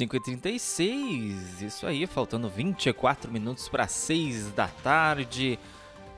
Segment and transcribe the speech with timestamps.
[0.00, 5.58] 5h36, isso aí, faltando 24 minutos para 6 da tarde.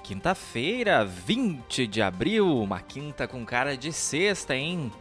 [0.05, 4.93] Quinta-feira, 20 de abril, uma quinta com cara de sexta, hein?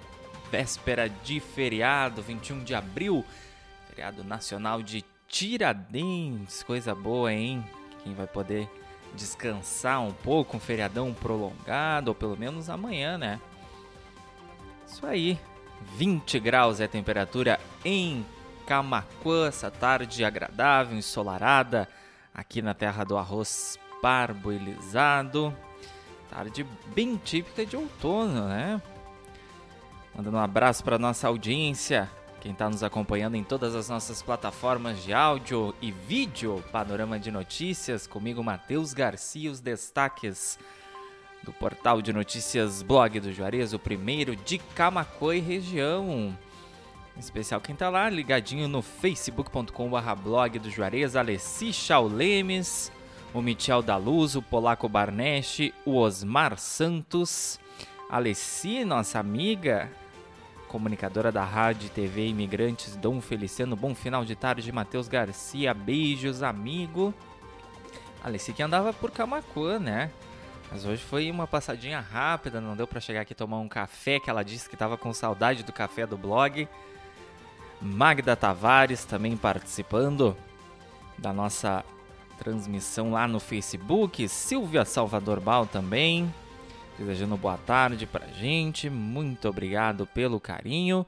[0.52, 3.24] Véspera de feriado, 21 de abril,
[3.88, 7.64] feriado nacional de Tiradentes, coisa boa, hein?
[8.04, 8.68] Quem vai poder
[9.14, 13.40] descansar um pouco, um feriadão prolongado, ou pelo menos amanhã, né?
[14.88, 15.40] Isso aí,
[15.98, 18.26] 20 graus é a temperatura em
[18.72, 21.90] Camacuã, essa tarde agradável, ensolarada,
[22.34, 25.54] aqui na terra do arroz parboilizado.
[26.30, 28.82] Tarde bem típica de outono, né?
[30.16, 35.04] Mandando um abraço para nossa audiência, quem está nos acompanhando em todas as nossas plataformas
[35.04, 40.58] de áudio e vídeo, Panorama de Notícias, comigo Matheus Garcia, os destaques
[41.44, 46.34] do portal de notícias Blog do Juarez, o primeiro de Camacuã e região.
[47.16, 52.92] Em especial quem tá lá ligadinho no facebook.com.br blog do Juarez, Alessi Chaulemes,
[53.34, 57.60] o Michel da Luz, o Polaco Barnesch, o Osmar Santos,
[58.10, 59.90] Alessi, nossa amiga,
[60.68, 67.14] comunicadora da Rádio TV Imigrantes, Dom Feliciano, bom final de tarde, Matheus Garcia, beijos, amigo.
[68.24, 70.12] Alessi que andava por Camacuã, né?
[70.72, 74.30] Mas hoje foi uma passadinha rápida, não deu para chegar aqui tomar um café, que
[74.30, 76.68] ela disse que estava com saudade do café do blog.
[77.82, 80.38] Magda Tavares também participando
[81.18, 81.84] da nossa
[82.38, 84.30] transmissão lá no Facebook.
[84.30, 86.32] Silvia Salvador Bal também,
[86.98, 88.88] desejando boa tarde pra gente.
[88.90, 91.04] Muito obrigado pelo carinho.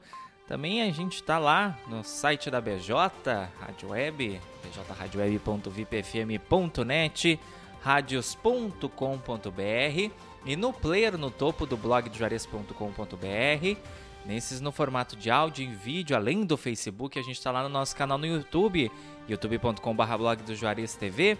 [0.46, 7.40] Também a gente está lá no site da BJ, Rádio Web, bjradioweb.vipfm.net
[7.84, 10.10] radios.com.br
[10.46, 13.78] e no player no topo do blog de juarez.com.br.
[14.24, 17.68] Nesses no formato de áudio e vídeo, além do Facebook, a gente está lá no
[17.68, 18.90] nosso canal no YouTube,
[19.28, 21.36] youtube.com.br blog do Juarez TV.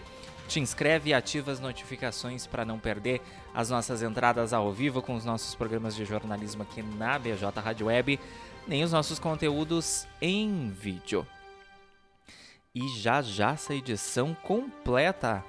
[0.47, 3.21] Te inscreve e ativa as notificações para não perder
[3.55, 7.87] as nossas entradas ao vivo com os nossos programas de jornalismo aqui na BJ Rádio
[7.87, 8.19] Web,
[8.67, 11.25] nem os nossos conteúdos em vídeo.
[12.75, 15.43] E já já essa edição completa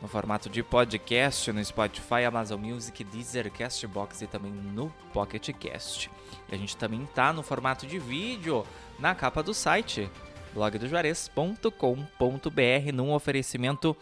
[0.00, 6.10] no formato de podcast no Spotify, Amazon Music, Deezer, Castbox e também no Pocket Cast.
[6.48, 8.64] E a gente também está no formato de vídeo
[8.98, 10.10] na capa do site
[10.54, 13.96] blogdojuarez.com.br num oferecimento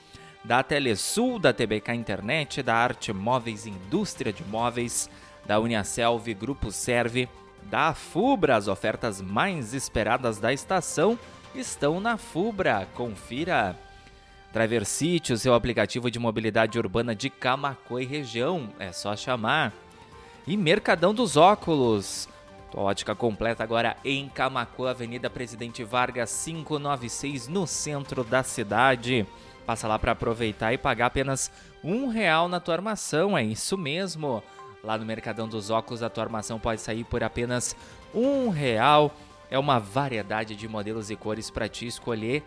[0.45, 5.11] da Telesul, da TBK Internet, da Arte Móveis Indústria de Móveis,
[5.45, 7.29] da Uniaselv Grupo Serve,
[7.65, 8.57] da Fubra.
[8.57, 11.19] As ofertas mais esperadas da estação
[11.55, 12.87] estão na Fubra.
[12.95, 13.86] Confira!
[14.57, 19.71] Driver City, o seu aplicativo de mobilidade urbana de Camacuã e região, é só chamar.
[20.47, 22.27] E Mercadão dos Óculos,
[22.71, 29.27] tua ótica completa agora em Camacuã, Avenida Presidente Vargas 596, no centro da cidade.
[29.67, 31.53] Passa lá para aproveitar e pagar apenas
[31.85, 34.43] um real na tua armação, é isso mesmo.
[34.83, 37.77] Lá no Mercadão dos Óculos, a tua armação pode sair por apenas
[38.15, 39.15] um real.
[39.51, 42.43] É uma variedade de modelos e cores para te escolher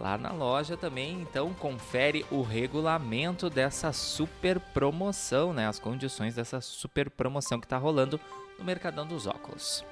[0.00, 1.20] lá na loja também.
[1.20, 5.66] Então confere o regulamento dessa super promoção, né?
[5.66, 8.20] As condições dessa super promoção que está rolando
[8.58, 9.84] no Mercadão dos Óculos.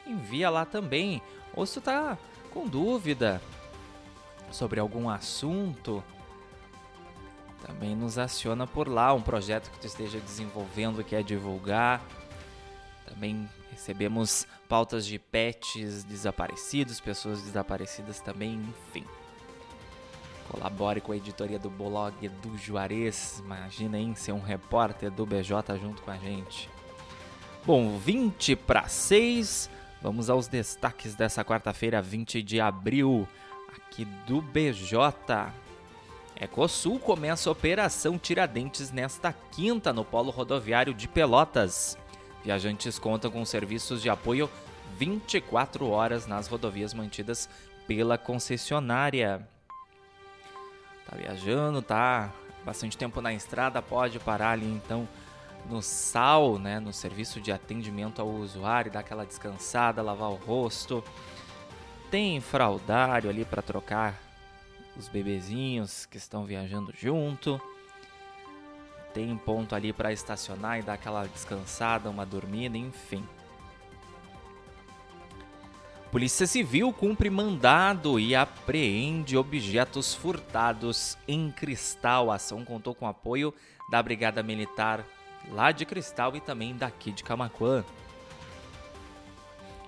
[0.06, 1.20] Envia lá também.
[1.54, 2.16] Ou se tu tá
[2.50, 3.40] com dúvida
[4.50, 6.02] sobre algum assunto,
[7.66, 12.02] também nos aciona por lá um projeto que tu esteja desenvolvendo, que é divulgar.
[13.06, 19.04] Também recebemos pautas de pets desaparecidos, pessoas desaparecidas também, enfim.
[20.50, 23.40] Colabore com a editoria do blog do Juarez.
[23.44, 26.68] Imagina hein, ser um repórter do BJ junto com a gente.
[27.64, 29.70] Bom, 20 para 6.
[30.02, 33.26] Vamos aos destaques dessa quarta-feira, 20 de abril,
[33.68, 35.52] aqui do BJ.
[36.42, 41.96] Ecosul começa a Operação Tiradentes nesta quinta no Polo Rodoviário de Pelotas.
[42.42, 44.50] Viajantes contam com serviços de apoio
[44.98, 47.48] 24 horas nas rodovias mantidas
[47.86, 49.48] pela concessionária.
[51.08, 52.32] Tá viajando, tá
[52.64, 55.08] bastante tempo na estrada, pode parar ali então
[55.70, 61.04] no sal, né, no serviço de atendimento ao usuário, dar aquela descansada, lavar o rosto.
[62.10, 64.31] Tem fraldário ali para trocar
[64.96, 67.60] os bebezinhos que estão viajando junto.
[69.14, 73.26] Tem ponto ali para estacionar e dar aquela descansada, uma dormida, enfim.
[76.10, 82.30] Polícia Civil cumpre mandado e apreende objetos furtados em Cristal.
[82.30, 83.54] A ação contou com apoio
[83.90, 85.06] da Brigada Militar
[85.50, 87.82] lá de Cristal e também daqui de Camacuã.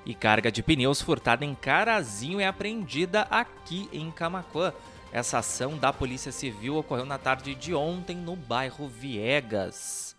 [0.06, 4.72] E carga de pneus furtada em Carazinho é apreendida aqui em Camacuã.
[5.14, 10.16] Essa ação da Polícia Civil ocorreu na tarde de ontem no bairro Viegas.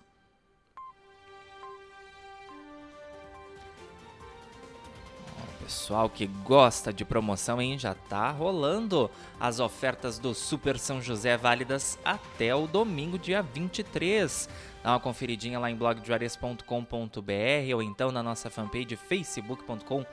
[5.62, 7.78] Pessoal que gosta de promoção, hein?
[7.78, 14.48] Já tá rolando as ofertas do Super São José válidas até o domingo, dia 23.
[14.82, 20.06] Dá uma conferidinha lá em blogdojuarez.com.br ou então na nossa fanpage facebook.com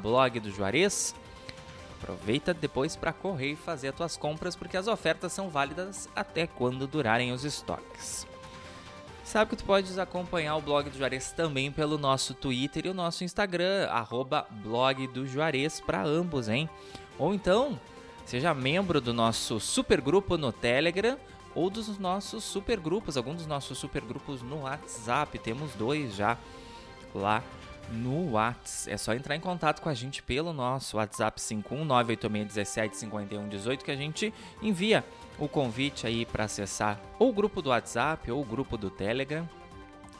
[0.00, 1.12] blog do Juarez.
[2.02, 6.48] Aproveita depois para correr e fazer as tuas compras porque as ofertas são válidas até
[6.48, 8.26] quando durarem os estoques.
[9.22, 12.94] Sabe que tu podes acompanhar o blog do Juarez também pelo nosso Twitter e o
[12.94, 16.68] nosso Instagram, arroba blog do Juarez para ambos, hein?
[17.16, 17.78] Ou então,
[18.26, 21.16] seja membro do nosso supergrupo no Telegram
[21.54, 26.36] ou dos nossos supergrupos, alguns dos nossos supergrupos no WhatsApp, temos dois já
[27.14, 27.44] lá
[27.90, 28.92] no WhatsApp.
[28.92, 34.32] É só entrar em contato com a gente pelo nosso WhatsApp 51986175118 que a gente
[34.60, 35.04] envia
[35.38, 39.48] o convite aí para acessar ou o grupo do WhatsApp ou o grupo do Telegram.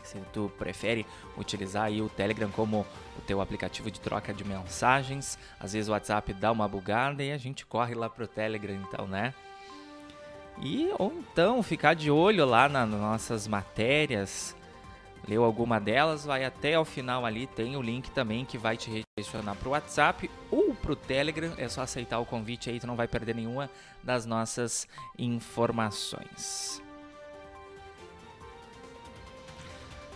[0.03, 1.06] Se tu prefere
[1.38, 2.85] utilizar aí o Telegram como
[3.17, 7.31] o teu aplicativo de troca de mensagens, às vezes o WhatsApp dá uma bugada e
[7.31, 9.32] a gente corre lá pro Telegram então, né?
[10.61, 14.56] E ou então ficar de olho lá nas nossas matérias,
[15.28, 18.90] leu alguma delas, vai até o final ali, tem o link também que vai te
[18.90, 21.52] redirecionar para o WhatsApp ou para o Telegram.
[21.56, 23.70] É só aceitar o convite aí, tu não vai perder nenhuma
[24.02, 24.88] das nossas
[25.19, 26.82] informações.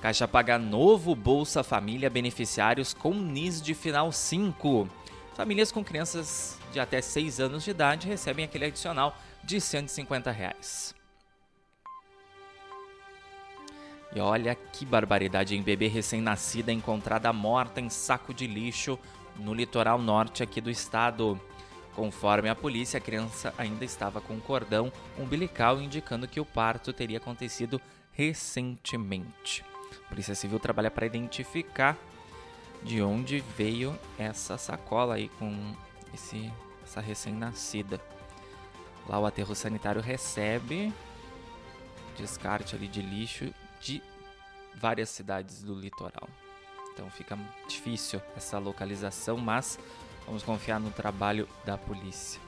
[0.00, 4.88] Caixa paga novo Bolsa Família beneficiários com NIS de final 5.
[5.35, 10.96] Famílias com crianças de até 6 anos de idade recebem aquele adicional de 150 reais.
[14.17, 18.99] E olha que barbaridade, em bebê recém-nascida encontrada morta em saco de lixo
[19.39, 21.39] no litoral norte aqui do estado.
[21.95, 27.19] Conforme a polícia, a criança ainda estava com cordão umbilical indicando que o parto teria
[27.19, 27.79] acontecido
[28.11, 29.63] recentemente.
[30.07, 31.95] A Polícia Civil trabalha para identificar
[32.83, 35.75] de onde veio essa sacola aí com
[36.15, 36.51] esse,
[36.83, 38.01] essa recém-nascida.
[39.07, 40.91] Lá o aterro sanitário recebe
[42.17, 43.53] descarte ali de lixo
[43.87, 44.03] de
[44.75, 46.29] várias cidades do litoral.
[46.93, 47.38] Então fica
[47.69, 49.79] difícil essa localização, mas
[50.27, 52.41] vamos confiar no trabalho da polícia.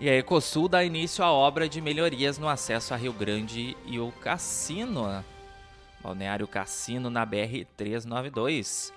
[0.00, 3.98] E a Ecosul dá início à obra de melhorias no acesso a Rio Grande e
[3.98, 5.24] o Cassino,
[6.02, 8.92] Balneário Cassino na BR 392.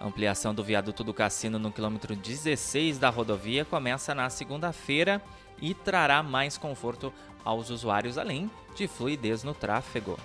[0.00, 5.22] A ampliação do viaduto do Cassino no quilômetro 16 da rodovia começa na segunda-feira
[5.60, 7.12] e trará mais conforto
[7.44, 10.18] aos usuários, além de fluidez no tráfego.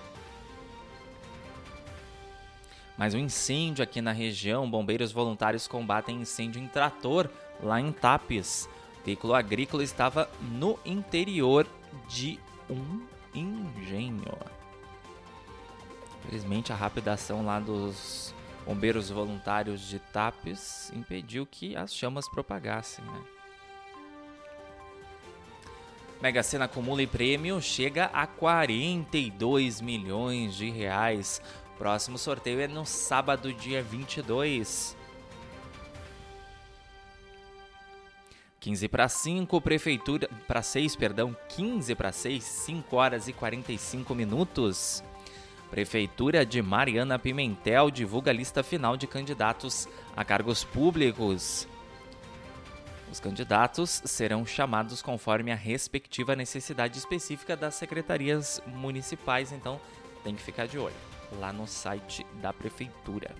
[2.97, 4.69] Mais um incêndio aqui na região.
[4.69, 7.29] Bombeiros voluntários combatem incêndio em trator
[7.61, 8.69] lá em Tapes.
[9.01, 11.67] O veículo agrícola estava no interior
[12.07, 12.39] de
[12.69, 13.01] um
[13.33, 14.37] engenho.
[16.19, 18.33] Infelizmente, a rápida ação lá dos
[18.65, 23.03] bombeiros voluntários de Tapes impediu que as chamas propagassem.
[23.05, 23.34] Né?
[26.21, 31.41] Mega Sena acumula e prêmio chega a 42 milhões de reais.
[31.77, 34.95] Próximo sorteio é no sábado, dia 22.
[38.65, 45.03] 15 para 5, prefeitura para 6, perdão, 15 para 6, 5 horas e 45 minutos.
[45.69, 51.67] Prefeitura de Mariana Pimentel divulga a lista final de candidatos a cargos públicos.
[53.11, 59.79] Os candidatos serão chamados conforme a respectiva necessidade específica das secretarias municipais, então
[60.23, 60.95] tem que ficar de olho
[61.39, 63.35] lá no site da prefeitura.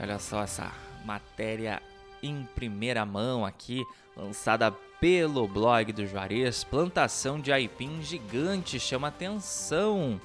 [0.00, 0.72] Olha só essa
[1.04, 1.80] matéria
[2.22, 3.84] em primeira mão aqui,
[4.16, 6.64] lançada pelo blog do Juarez.
[6.64, 10.20] Plantação de aipim gigante chama atenção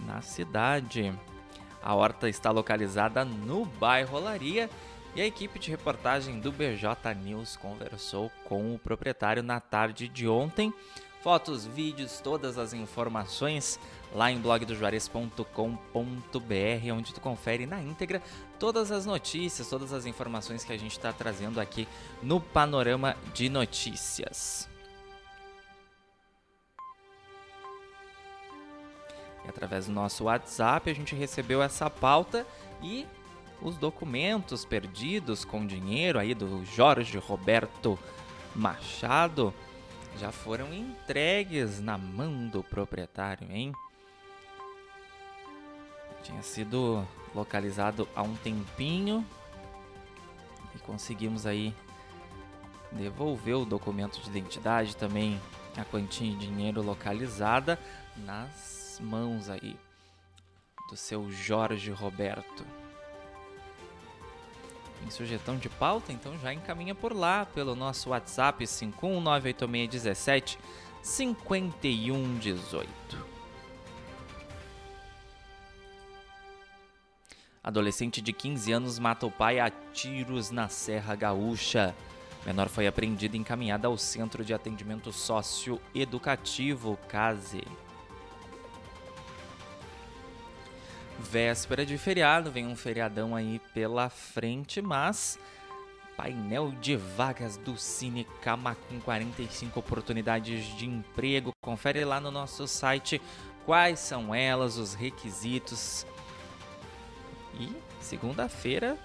[0.00, 1.12] na cidade.
[1.84, 4.70] A horta está localizada no bairro Olaria
[5.14, 10.26] E a equipe de reportagem do BJ News conversou com o proprietário na tarde de
[10.26, 10.72] ontem.
[11.22, 13.78] Fotos, vídeos, todas as informações
[14.14, 18.22] lá em blogdojuarez.com.br, onde tu confere na íntegra
[18.58, 21.86] todas as notícias, todas as informações que a gente está trazendo aqui
[22.22, 24.73] no Panorama de Notícias.
[29.44, 32.46] E através do nosso WhatsApp a gente recebeu essa pauta
[32.82, 33.06] e
[33.60, 37.98] os documentos perdidos com dinheiro aí do Jorge Roberto
[38.54, 39.54] Machado
[40.18, 43.72] já foram entregues na mão do proprietário, hein?
[46.22, 49.26] Tinha sido localizado há um tempinho
[50.74, 51.74] e conseguimos aí
[52.92, 55.40] devolver o documento de identidade também
[55.76, 57.78] a quantia de dinheiro localizada
[58.16, 59.76] nas mãos aí
[60.88, 62.64] do seu Jorge Roberto.
[65.00, 66.12] Tem sugestão de pauta?
[66.12, 70.58] Então já encaminha por lá pelo nosso WhatsApp 5198617
[71.02, 72.88] 5118.
[77.62, 81.94] Adolescente de 15 anos mata o pai a tiros na Serra Gaúcha.
[82.44, 87.64] Menor foi apreendida e encaminhada ao Centro de Atendimento Socioeducativo CASE.
[91.18, 95.38] Véspera de feriado, vem um feriadão aí pela frente, mas
[96.16, 101.52] painel de vagas do Cine Cama com 45 oportunidades de emprego.
[101.60, 103.20] Confere lá no nosso site
[103.64, 106.06] quais são elas, os requisitos
[107.58, 108.98] e segunda-feira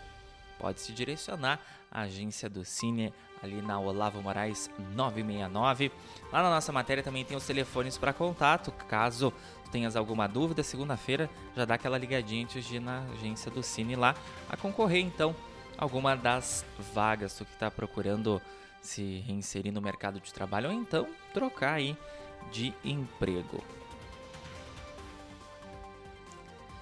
[0.59, 5.91] pode se direcionar à agência do Cine ali na Olavo Moraes 969.
[6.31, 9.33] Lá na nossa matéria também tem os telefones para contato, caso
[9.71, 13.95] tenhas alguma dúvida, segunda-feira já dá aquela ligadinha antes de ir na agência do Cine
[13.95, 14.15] lá
[14.49, 15.35] a concorrer então
[15.77, 18.41] alguma das vagas tu que está procurando
[18.81, 21.95] se reinserir no mercado de trabalho ou então trocar aí
[22.51, 23.63] de emprego.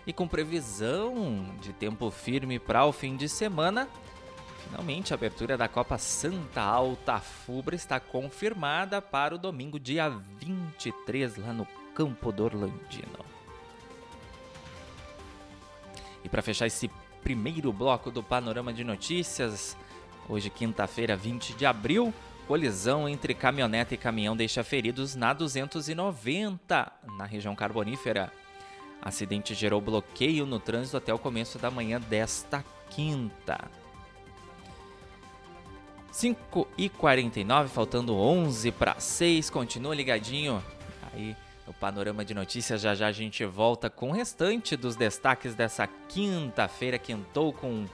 [0.05, 3.89] E com previsão de tempo firme para o fim de semana,
[4.67, 11.37] finalmente a abertura da Copa Santa Alta Fubra está confirmada para o domingo, dia 23,
[11.37, 13.25] lá no Campo do Orlandino.
[16.23, 16.89] E para fechar esse
[17.23, 19.77] primeiro bloco do Panorama de Notícias,
[20.27, 22.13] hoje quinta-feira, 20 de abril,
[22.47, 28.31] colisão entre caminhonete e caminhão deixa feridos na 290, na região carbonífera.
[29.01, 33.69] Acidente gerou bloqueio no trânsito até o começo da manhã desta quinta.
[36.17, 39.51] 5 e 49, faltando 11 para 6.
[39.51, 40.63] Continua ligadinho
[41.13, 41.35] aí
[41.67, 42.81] no Panorama de Notícias.
[42.81, 46.97] Já já a gente volta com o restante dos destaques dessa quinta-feira.
[46.97, 47.85] Quintou com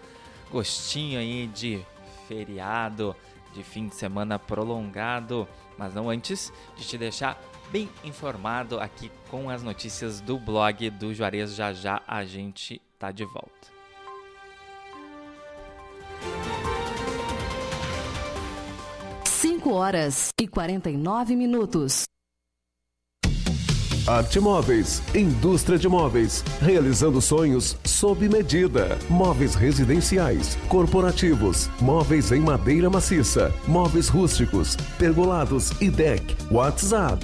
[0.50, 1.86] gostinho aí de
[2.26, 3.14] feriado,
[3.54, 5.46] de fim de semana prolongado.
[5.78, 7.38] Mas não antes de te deixar
[7.74, 11.56] bem informado aqui com as notícias do blog do Juarez.
[11.56, 13.73] Já já a gente tá de volta.
[19.64, 22.04] Cinco horas e quarenta e nove minutos.
[24.06, 29.00] Arte Móveis, indústria de móveis, realizando sonhos sob medida.
[29.10, 36.36] Móveis residenciais, corporativos, móveis em madeira maciça, móveis rústicos, pergolados e deck.
[36.52, 37.24] WhatsApp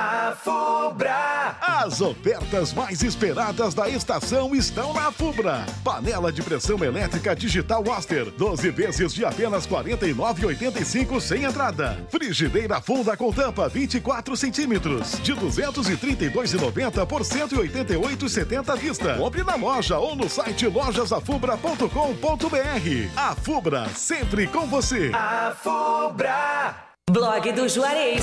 [0.00, 1.56] A Fubra!
[1.60, 5.66] As ofertas mais esperadas da estação estão na Fubra.
[5.82, 11.98] Panela de pressão elétrica digital Oster, 12 vezes de apenas R$ 49,85 sem entrada.
[12.10, 19.16] Frigideira funda com tampa 24 centímetros, de R$ 232,90 por R$ 188,70 à vista.
[19.16, 21.88] Compre na loja ou no site lojasafubra.com.br.
[23.16, 25.10] A Fubra, sempre com você.
[25.12, 26.76] A Fubra!
[27.10, 28.22] Blog do Juarez.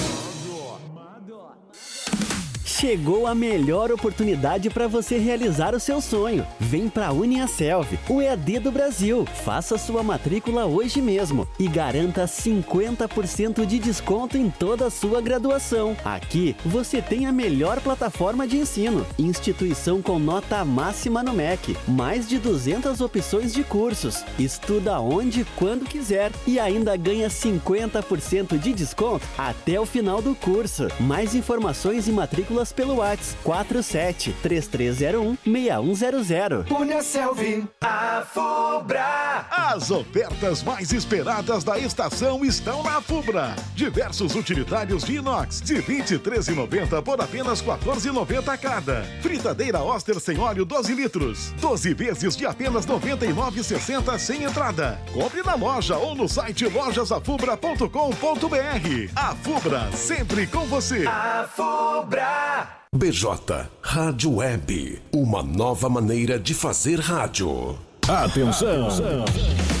[2.81, 6.43] Chegou a melhor oportunidade para você realizar o seu sonho.
[6.59, 9.23] Vem para a Uniaselv, o EAD do Brasil.
[9.45, 15.95] Faça sua matrícula hoje mesmo e garanta 50% de desconto em toda a sua graduação.
[16.03, 22.27] Aqui você tem a melhor plataforma de ensino, instituição com nota máxima no MEC, mais
[22.27, 24.25] de 200 opções de cursos.
[24.39, 30.87] Estuda onde, quando quiser e ainda ganha 50% de desconto até o final do curso.
[30.99, 36.65] Mais informações e matrículas pelo WhatsApp 47 3301 6100.
[36.69, 39.45] Uniaselv, a Fubra.
[39.51, 43.55] As ofertas mais esperadas da estação estão na Fubra.
[43.75, 49.03] Diversos utilitários de inox de 23,90 por apenas 14,90 cada.
[49.21, 54.99] Fritadeira Oster sem óleo 12 litros, 12 vezes de apenas 99,60 sem entrada.
[55.13, 59.11] Compre na loja ou no site lojasafubra.com.br.
[59.15, 61.05] A Fubra, sempre com você.
[61.07, 62.60] A Fubra.
[62.93, 67.77] BJ Rádio Web, uma nova maneira de fazer rádio.
[68.07, 68.87] Atenção.
[68.87, 69.80] Atenção.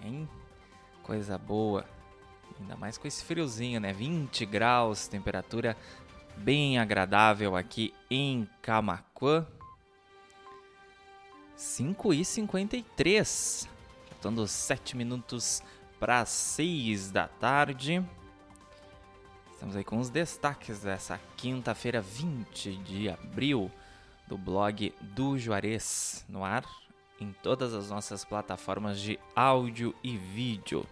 [0.04, 0.28] Hein?
[1.02, 1.86] Coisa boa.
[2.60, 3.94] Ainda mais com esse friozinho, né?
[3.94, 5.78] 20 graus, temperatura
[6.36, 9.48] bem agradável aqui em Camacuã.
[11.56, 13.70] 5 e 53.
[14.10, 15.64] Faltando 7 minutos
[15.98, 18.06] para 6 da tarde.
[19.58, 23.72] Estamos aí com os destaques dessa quinta-feira, 20 de abril,
[24.28, 26.64] do blog do Juarez no ar,
[27.20, 30.86] em todas as nossas plataformas de áudio e vídeo.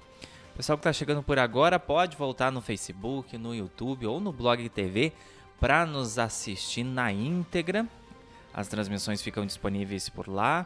[0.57, 4.67] Pessoal que está chegando por agora pode voltar no Facebook, no YouTube ou no Blog
[4.69, 5.13] TV
[5.59, 7.87] para nos assistir na íntegra.
[8.51, 10.65] As transmissões ficam disponíveis por lá.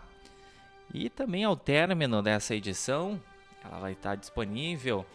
[0.94, 3.22] E também ao término dessa edição,
[3.62, 5.06] ela vai estar disponível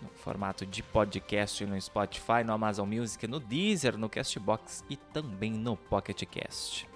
[0.00, 5.52] no formato de podcast no Spotify, no Amazon Music, no Deezer, no Castbox e também
[5.52, 6.88] no Pocket Cast.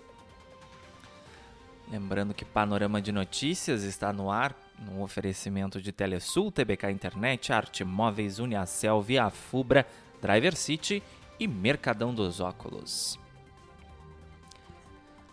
[1.90, 7.85] Lembrando que Panorama de Notícias está no ar no oferecimento de Telesul, TBK Internet, Arte
[7.85, 9.87] Móveis, Uniacel, Via Fubra,
[10.21, 11.03] Driver City
[11.38, 13.19] e Mercadão dos Óculos.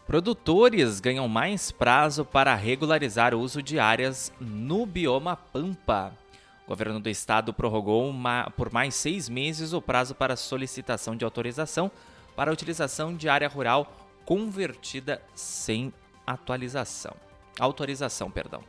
[0.05, 6.20] Produtores ganham mais prazo para regularizar o uso de áreas no bioma Pampa.
[6.65, 11.25] O governo do estado prorrogou uma, por mais seis meses o prazo para solicitação de
[11.25, 11.91] autorização
[12.35, 13.95] para a utilização de área rural
[14.25, 15.93] convertida sem
[16.25, 17.15] atualização.
[17.59, 18.63] Autorização, perdão.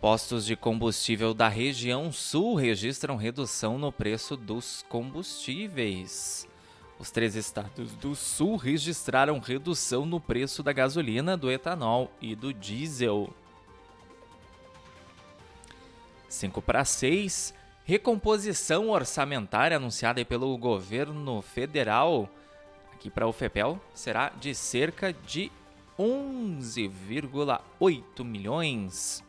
[0.00, 6.46] Postos de combustível da região sul registram redução no preço dos combustíveis.
[6.98, 12.52] Os três estados do sul registraram redução no preço da gasolina, do etanol e do
[12.52, 13.32] diesel.
[16.28, 17.54] 5 para 6.
[17.84, 22.28] Recomposição orçamentária anunciada pelo governo federal
[22.92, 25.50] aqui para o FEPEL será de cerca de
[25.98, 29.24] 11,8 milhões.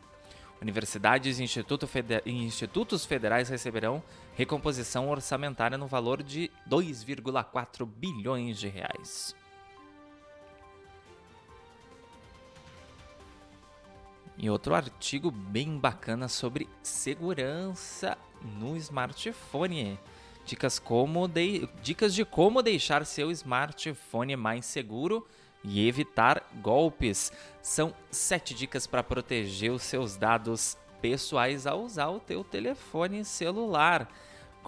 [0.60, 2.20] Universidades e Instituto Feder...
[2.26, 4.02] institutos federais receberão
[4.34, 9.36] recomposição orçamentária no valor de 2,4 bilhões de reais.
[14.40, 19.98] E outro artigo bem bacana sobre segurança no smartphone.
[20.46, 21.68] Dicas, como de...
[21.82, 25.26] Dicas de como deixar seu smartphone mais seguro
[25.64, 27.32] e evitar golpes.
[27.60, 34.08] São sete dicas para proteger os seus dados pessoais a usar o teu telefone celular.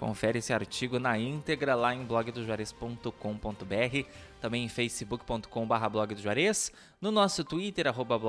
[0.01, 4.09] Confere esse artigo na íntegra lá em blogdojuarez.com.br,
[4.41, 8.19] também em facebook.com.br blog do Juarez, no nosso Twitter, arroba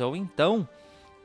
[0.00, 0.68] ou então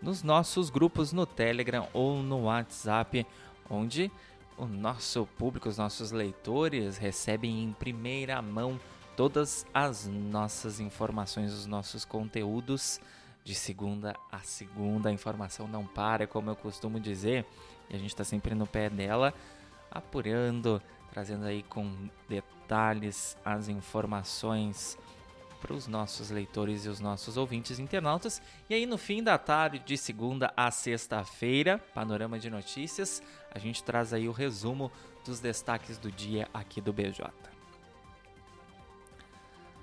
[0.02, 3.24] nos nossos grupos no Telegram ou no WhatsApp,
[3.70, 4.12] onde
[4.58, 8.80] o nosso público, os nossos leitores recebem em primeira mão
[9.16, 13.00] todas as nossas informações, os nossos conteúdos
[13.44, 15.10] de segunda a segunda.
[15.10, 17.46] A informação não para, como eu costumo dizer,
[17.92, 19.36] e a gente está sempre no pé dela,
[19.92, 24.98] apurando, trazendo aí com detalhes as informações
[25.62, 28.42] para os nossos leitores e os nossos ouvintes internautas.
[28.70, 33.22] E aí, no fim da tarde, de segunda a sexta-feira, panorama de notícias,
[33.52, 34.92] a gente traz aí o resumo
[35.26, 37.32] dos destaques do dia aqui do BJ.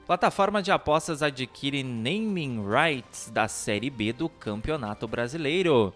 [0.07, 5.95] Plataforma de apostas adquire naming rights da Série B do Campeonato Brasileiro.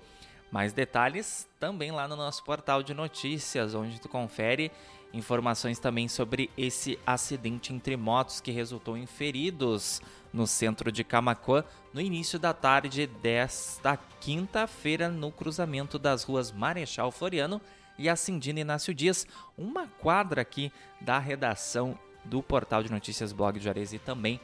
[0.51, 4.71] Mais detalhes também lá no nosso portal de notícias, onde tu confere
[5.13, 11.65] informações também sobre esse acidente entre motos que resultou em feridos no centro de Camacuã
[11.93, 17.61] no início da tarde desta quinta-feira no cruzamento das ruas Marechal Floriano
[17.99, 23.65] e Acindina Inácio Dias, uma quadra aqui da redação do portal de notícias Blog de
[23.65, 24.41] Juarez e também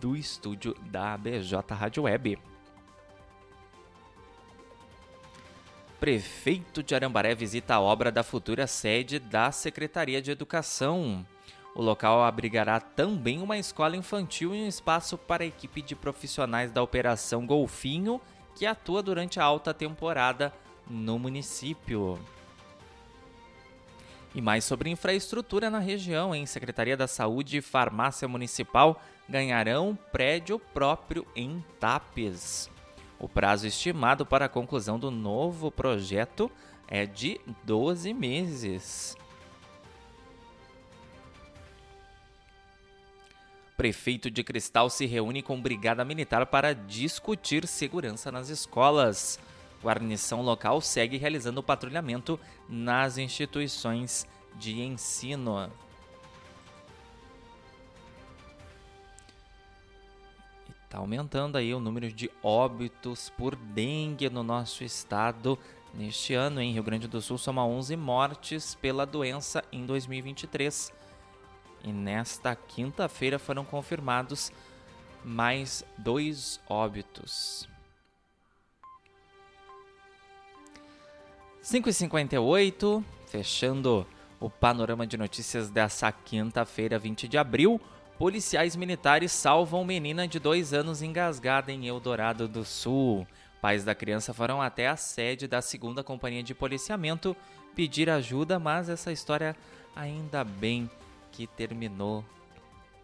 [0.00, 2.49] do estúdio da BJ Rádio Web.
[6.00, 11.26] Prefeito de Arambaré visita a obra da futura sede da Secretaria de Educação.
[11.74, 16.72] O local abrigará também uma escola infantil e um espaço para a equipe de profissionais
[16.72, 18.18] da Operação Golfinho,
[18.54, 20.54] que atua durante a alta temporada
[20.88, 22.18] no município.
[24.34, 30.58] E mais sobre infraestrutura na região, em Secretaria da Saúde e Farmácia Municipal ganharão prédio
[30.58, 32.70] próprio em Tapes.
[33.20, 36.50] O prazo estimado para a conclusão do novo projeto
[36.88, 39.14] é de 12 meses.
[43.76, 49.38] Prefeito de Cristal se reúne com Brigada Militar para discutir segurança nas escolas.
[49.82, 55.70] Guarnição local segue realizando patrulhamento nas instituições de ensino.
[60.90, 65.56] Está aumentando aí o número de óbitos por dengue no nosso estado.
[65.94, 70.92] Neste ano, em Rio Grande do Sul, soma 11 mortes pela doença em 2023.
[71.84, 74.50] E nesta quinta-feira foram confirmados
[75.24, 77.68] mais dois óbitos.
[81.62, 84.04] 5h58, fechando
[84.40, 87.80] o panorama de notícias dessa quinta-feira, 20 de abril.
[88.20, 93.26] Policiais militares salvam menina de dois anos engasgada em Eldorado do Sul.
[93.62, 97.34] Pais da criança foram até a sede da segunda companhia de policiamento
[97.74, 99.56] pedir ajuda, mas essa história
[99.96, 100.90] ainda bem
[101.32, 102.22] que terminou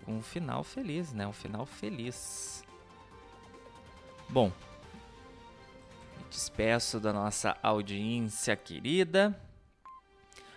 [0.04, 1.26] com um final feliz, né?
[1.26, 2.62] Um final feliz.
[4.28, 4.52] Bom,
[6.18, 9.34] me despeço da nossa audiência querida.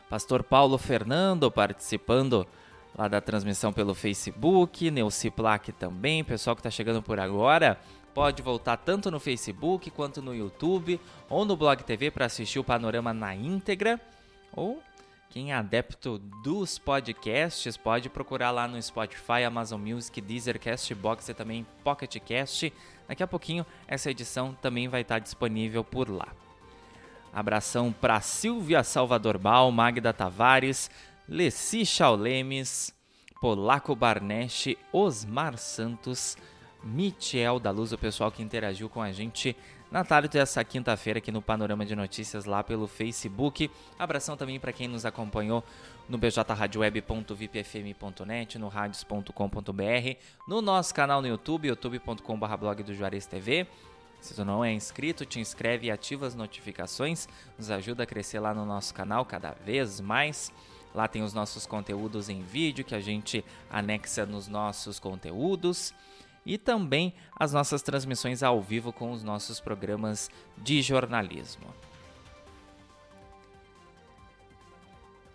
[0.10, 2.45] Pastor Paulo Fernando participando
[2.97, 7.80] lá da transmissão pelo Facebook, Neuci Plaque também, pessoal que está chegando por agora,
[8.13, 10.99] pode voltar tanto no Facebook quanto no YouTube
[11.30, 13.99] ou no Blog TV para assistir o panorama na íntegra,
[14.52, 14.82] ou
[15.30, 21.34] quem é adepto dos podcasts pode procurar lá no Spotify, Amazon Music, Deezer, Castbox e
[21.36, 22.73] também Pocket Cast.
[23.08, 26.30] Daqui a pouquinho essa edição também vai estar disponível por lá.
[27.32, 30.89] Abração para Silvia Salvador Bal, Magda Tavares,
[31.30, 32.94] Leci Chaulemes,
[33.39, 36.36] Polaco Barneche, Osmar Santos,
[36.84, 39.56] Michel da Luz, o pessoal que interagiu com a gente
[39.92, 43.70] na tarde dessa quinta-feira aqui no Panorama de Notícias lá pelo Facebook.
[44.00, 45.63] Abração também para quem nos acompanhou
[46.08, 53.68] no bjradioweb.vipfm.net, no radios.com.br, no nosso canal no YouTube, youtube.com.br blog do Juarez TV.
[54.20, 58.39] Se tu não é inscrito, te inscreve e ativa as notificações, nos ajuda a crescer
[58.39, 60.52] lá no nosso canal cada vez mais.
[60.93, 65.93] Lá tem os nossos conteúdos em vídeo que a gente anexa nos nossos conteúdos
[66.45, 71.67] e também as nossas transmissões ao vivo com os nossos programas de jornalismo.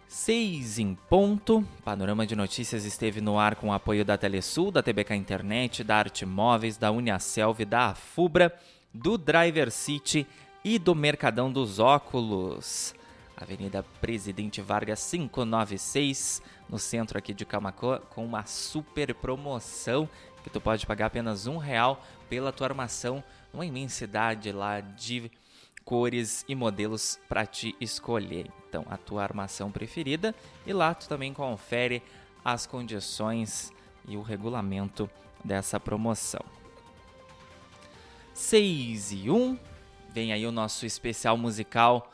[0.09, 1.67] Seis em ponto.
[1.85, 5.97] Panorama de Notícias esteve no ar com o apoio da Telesul, da TBK Internet, da
[5.97, 8.57] Arte Móveis, da Uniaselv, da Afubra,
[8.93, 10.25] do Driver City
[10.65, 12.95] e do Mercadão dos Óculos.
[13.37, 20.09] Avenida Presidente Vargas 596, no centro aqui de Camacoa, com uma super promoção
[20.43, 25.31] que tu pode pagar apenas um real pela tua armação, uma imensidade lá de
[25.85, 28.51] cores e modelos para te escolher.
[28.69, 30.35] Então, a tua armação preferida
[30.67, 32.03] e lá tu também confere
[32.45, 33.73] as condições
[34.07, 35.09] e o regulamento
[35.43, 36.45] dessa promoção.
[38.33, 39.59] 6 e 1,
[40.11, 42.14] vem aí o nosso especial musical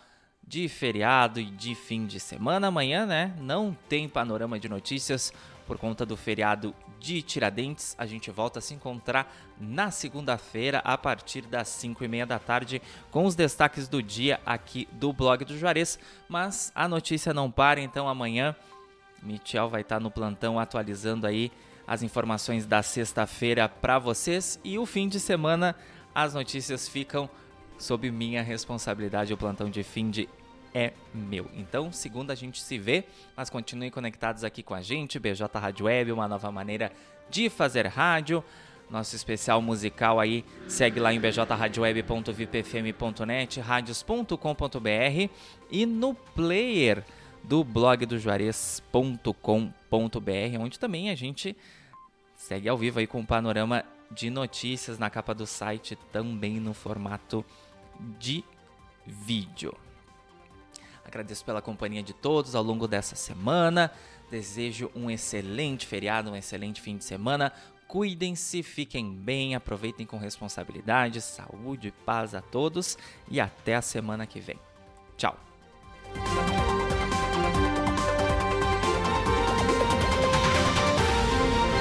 [0.50, 2.66] de feriado e de fim de semana.
[2.66, 3.32] Amanhã, né?
[3.38, 5.32] Não tem panorama de notícias
[5.64, 7.94] por conta do feriado de Tiradentes.
[7.96, 12.40] A gente volta a se encontrar na segunda-feira, a partir das 5 e meia da
[12.40, 12.82] tarde,
[13.12, 16.00] com os destaques do dia aqui do blog do Juarez.
[16.28, 18.56] Mas a notícia não para, então amanhã
[19.22, 21.52] Michel vai estar no plantão atualizando aí
[21.86, 25.76] as informações da sexta-feira para vocês e o fim de semana
[26.12, 27.30] as notícias ficam
[27.78, 29.32] sob minha responsabilidade.
[29.32, 30.28] O plantão de fim de
[30.74, 31.50] é meu.
[31.54, 33.04] Então, segunda a gente se vê,
[33.36, 35.18] mas continuem conectados aqui com a gente.
[35.18, 36.92] BJ Rádio Web, uma nova maneira
[37.28, 38.44] de fazer rádio.
[38.90, 45.30] Nosso especial musical aí segue lá em bjradioweb.vipfm.net, radios.com.br
[45.70, 47.04] e no player
[47.44, 49.30] do blog do Juarez.com.br,
[50.58, 51.56] onde também a gente
[52.34, 56.58] segue ao vivo aí com o um panorama de notícias na capa do site, também
[56.58, 57.44] no formato
[58.18, 58.42] de
[59.06, 59.72] vídeo.
[61.10, 63.90] Agradeço pela companhia de todos ao longo dessa semana.
[64.30, 67.52] Desejo um excelente feriado, um excelente fim de semana.
[67.88, 72.96] Cuidem-se, fiquem bem, aproveitem com responsabilidade, saúde e paz a todos
[73.28, 74.60] e até a semana que vem.
[75.16, 75.36] Tchau!